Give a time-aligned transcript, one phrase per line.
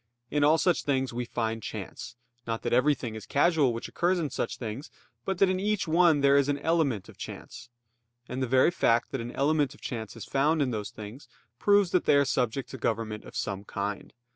[0.31, 2.15] In all such things we find chance:
[2.47, 4.89] not that everything is casual which occurs in such things;
[5.25, 7.69] but that in each one there is an element of chance.
[8.27, 11.27] And the very fact that an element of chance is found in those things
[11.59, 14.11] proves that they are subject to government of some kind.